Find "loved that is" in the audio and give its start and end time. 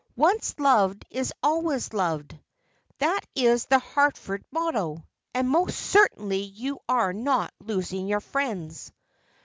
1.93-3.65